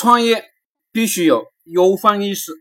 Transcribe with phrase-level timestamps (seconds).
[0.00, 0.44] 创业
[0.92, 2.52] 必须有忧患意识。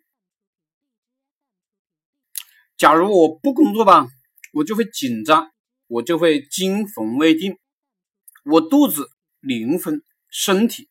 [2.75, 4.07] 假如我不工作吧，
[4.53, 5.51] 我就会紧张，
[5.85, 7.59] 我就会惊魂未定，
[8.43, 10.01] 我肚子、灵魂、
[10.31, 10.89] 身体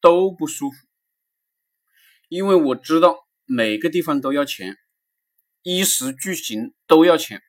[0.00, 0.76] 都不舒服，
[2.30, 4.78] 因为我知道每个地方都要钱，
[5.60, 7.42] 衣食住行都要钱。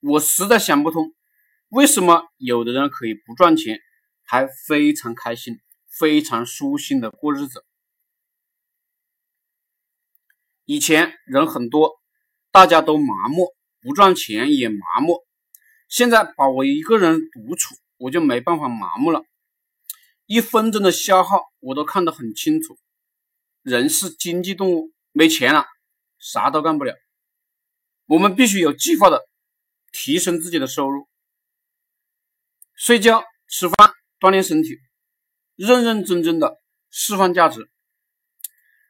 [0.00, 1.14] 我实在想不通，
[1.68, 3.78] 为什么有的人可以不赚钱，
[4.24, 5.60] 还非常开心。
[5.98, 7.64] 非常舒心的过日子。
[10.64, 12.00] 以前人很多，
[12.50, 15.24] 大家都麻木，不赚钱也麻木。
[15.88, 19.22] 现在把我一个人独处，我就没办法麻木了。
[20.26, 22.78] 一分钟的消耗我都看得很清楚。
[23.62, 25.66] 人是经济动物，没钱了，
[26.18, 26.94] 啥都干不了。
[28.06, 29.28] 我们必须有计划的
[29.92, 31.08] 提升自己的收入，
[32.74, 34.78] 睡觉、吃饭、锻炼身体。
[35.56, 37.70] 认认真真的释放价值。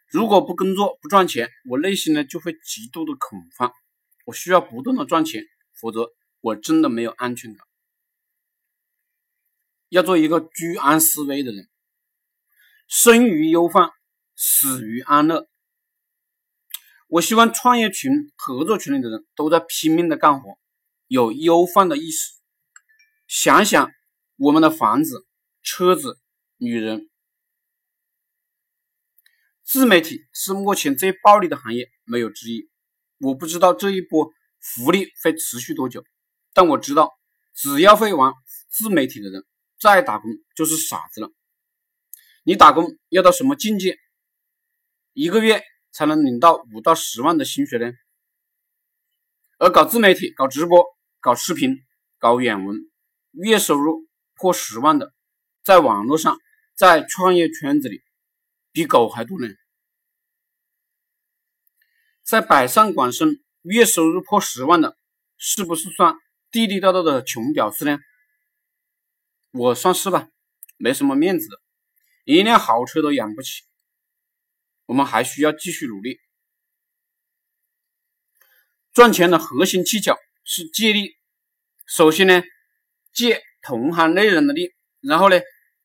[0.09, 3.73] 如果不工作不赚钱，我内心呢就会极度的恐慌。
[4.25, 5.43] 我需要不断的赚钱，
[5.81, 7.67] 否则我真的没有安全感。
[9.89, 11.69] 要做一个居安思危的人，
[12.89, 13.91] 生于忧患，
[14.37, 15.49] 死于安乐。
[17.09, 20.59] 我希望创业群、合作群里的人都在拼命的干活，
[21.09, 22.33] 有忧患的意识。
[23.27, 23.91] 想想
[24.37, 25.27] 我们的房子、
[25.63, 26.22] 车子。
[26.63, 27.11] 女人，
[29.65, 32.71] 自媒体是目前最暴利的行业，没有之一。
[33.19, 36.05] 我不知道这一波福利会持续多久，
[36.53, 37.11] 但我知道，
[37.53, 38.33] 只要会玩
[38.69, 39.45] 自媒体的人，
[39.81, 41.33] 再打工就是傻子了。
[42.45, 43.99] 你打工要到什么境界，
[45.15, 47.93] 一个月才能领到五到十万的薪水呢？
[49.59, 50.85] 而搞自媒体、搞直播、
[51.19, 51.83] 搞视频、
[52.21, 52.89] 搞远文，
[53.33, 55.13] 月收入破十万的，
[55.65, 56.39] 在网络上。
[56.75, 58.03] 在创业圈子里，
[58.73, 59.47] 比狗还多呢。
[62.23, 64.97] 在北上广深，月收入破十万的，
[65.37, 66.17] 是不是算
[66.51, 68.01] 地地道道的穷屌丝呢？
[69.51, 70.29] 我算是吧，
[70.79, 71.61] 没什么面子的，
[72.25, 73.63] 一辆豪车都养不起。
[74.87, 76.21] 我们还需要继续努力。
[78.93, 81.17] 赚钱的核心技巧是借力。
[81.87, 82.43] 首先呢，
[83.13, 85.39] 借同行内人的力，然后呢，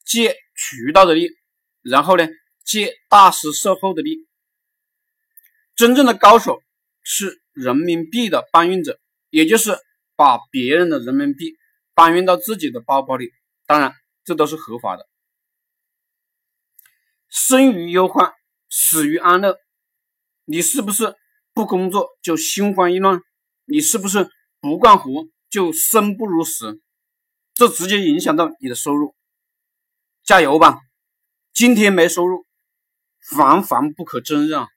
[0.05, 0.35] 借。
[0.57, 1.29] 渠道的力，
[1.81, 2.27] 然后呢，
[2.65, 4.27] 借大师售后的力。
[5.75, 6.59] 真正的高手
[7.03, 9.77] 是人民币的搬运者，也就是
[10.15, 11.53] 把别人的人民币
[11.93, 13.31] 搬运到自己的包包里。
[13.67, 13.93] 当然，
[14.25, 15.07] 这都是合法的。
[17.29, 18.33] 生于忧患，
[18.69, 19.57] 死于安乐。
[20.45, 21.13] 你是不是
[21.53, 23.21] 不工作就心慌意乱？
[23.65, 24.29] 你是不是
[24.61, 26.81] 不干活就生不如死？
[27.53, 29.13] 这直接影响到你的收入。
[30.27, 30.81] 加油吧！
[31.53, 32.45] 今天没收入，
[33.31, 34.67] 防防不可真日啊！